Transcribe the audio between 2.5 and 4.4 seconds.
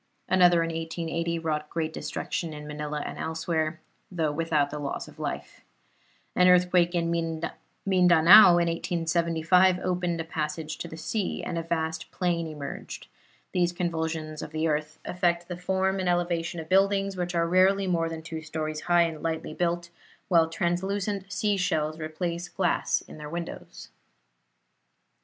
in Manila and elsewhere, though